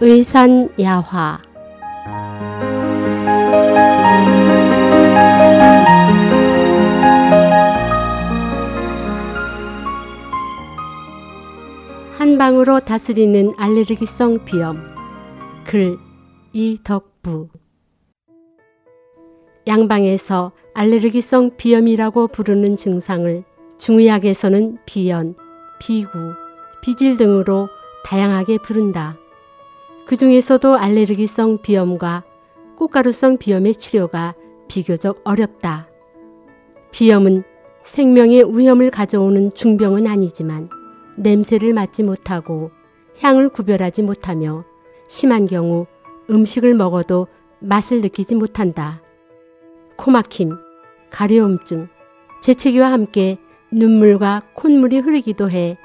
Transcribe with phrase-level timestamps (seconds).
[0.00, 1.40] 의산야화.
[12.12, 14.80] 한 방으로 다스리는 알레르기성 비염.
[15.64, 15.98] 글
[16.52, 17.48] 이덕부.
[19.66, 23.42] 양방에서 알레르기성 비염이라고 부르는 증상을
[23.78, 25.34] 중의학에서는 비연,
[25.80, 26.10] 비구,
[26.82, 27.68] 비질 등으로
[28.04, 29.16] 다양하게 부른다.
[30.08, 32.24] 그 중에서도 알레르기성 비염과
[32.76, 34.34] 꽃가루성 비염의 치료가
[34.66, 35.86] 비교적 어렵다.
[36.92, 37.44] 비염은
[37.82, 40.70] 생명의 위험을 가져오는 중병은 아니지만
[41.18, 42.70] 냄새를 맡지 못하고
[43.18, 44.64] 향을 구별하지 못하며
[45.08, 45.86] 심한 경우
[46.30, 47.26] 음식을 먹어도
[47.58, 49.02] 맛을 느끼지 못한다.
[49.96, 50.56] 코막힘,
[51.10, 51.86] 가려움증,
[52.40, 53.36] 재채기와 함께
[53.70, 55.76] 눈물과 콧물이 흐르기도 해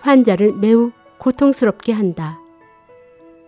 [0.00, 2.40] 환자를 매우 고통스럽게 한다.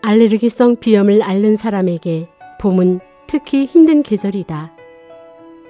[0.02, 4.72] 알레르기성 비염을 앓는 사람에게 봄은 특히 힘든 계절이다.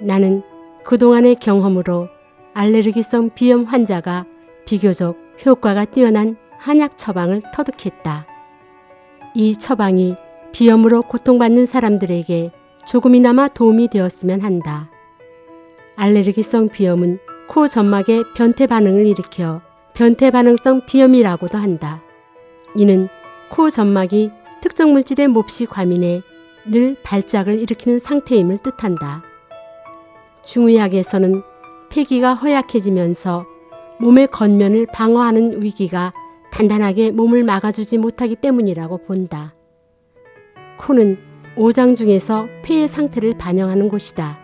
[0.00, 0.42] 나는
[0.84, 2.08] 그동안의 경험으로
[2.54, 4.26] 알레르기성 비염 환자가
[4.66, 8.26] 비교적 효과가 뛰어난 한약 처방을 터득했다.
[9.34, 10.14] 이 처방이
[10.52, 12.50] 비염으로 고통받는 사람들에게
[12.86, 14.90] 조금이나마 도움이 되었으면 한다.
[15.96, 19.60] 알레르기성 비염은 코 점막의 변태 반응을 일으켜
[19.94, 22.00] 변태 반응성 비염이라고도 한다.
[22.76, 23.08] 이는
[23.50, 24.30] 코 점막이
[24.62, 26.22] 특정 물질의 몹시 과민해
[26.66, 29.24] 늘 발작을 일으키는 상태임을 뜻한다.
[30.44, 31.42] 중의학에서는
[31.90, 33.44] 폐기가 허약해지면서
[33.98, 36.12] 몸의 겉면을 방어하는 위기가
[36.52, 39.54] 단단하게 몸을 막아주지 못하기 때문이라고 본다.
[40.78, 41.18] 코는
[41.56, 44.38] 오장 중에서 폐의 상태를 반영하는 곳이다.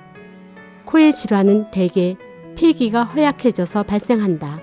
[0.84, 2.16] 코의 질환은 대개
[2.56, 4.60] 폐기가 허약해져서 발생한다.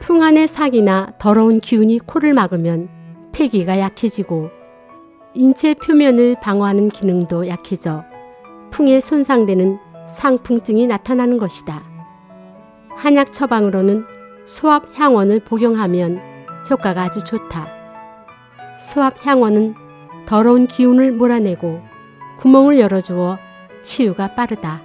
[0.00, 2.93] 풍 안의 사기나 더러운 기운이 코를 막으면
[3.34, 4.48] 폐기가 약해지고
[5.34, 8.04] 인체 표면을 방어하는 기능도 약해져
[8.70, 11.82] 풍에 손상되는 상풍증이 나타나는 것이다.
[12.96, 14.04] 한약 처방으로는
[14.46, 16.20] 소합 향원을 복용하면
[16.70, 17.68] 효과가 아주 좋다.
[18.78, 19.74] 소합 향원은
[20.26, 21.82] 더러운 기운을 몰아내고
[22.38, 23.38] 구멍을 열어주어
[23.82, 24.80] 치유가 빠르다.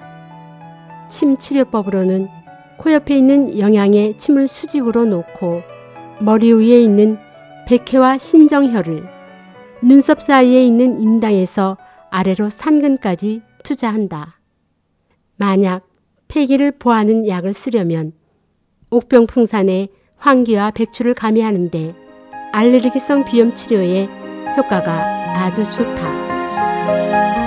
[1.08, 2.28] 침 치료법으로는
[2.78, 5.62] 코 옆에 있는 영양의 침을 수직으로 놓고
[6.20, 7.20] 머리 위에 있는
[7.70, 9.08] 백회와 신정혈을
[9.84, 11.78] 눈썹 사이에 있는 인당에서
[12.10, 14.40] 아래로 산근까지 투자한다.
[15.36, 15.88] 만약
[16.28, 18.14] 폐기를 보하는 약을 쓰려면
[18.90, 21.94] 옥병풍산에 황기와 백추를 가미하는데
[22.54, 24.06] 알레르기성 비염 치료에
[24.58, 27.39] 효과가 아주 좋다.